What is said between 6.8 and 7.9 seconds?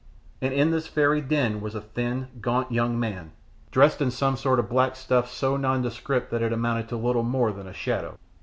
to little more than a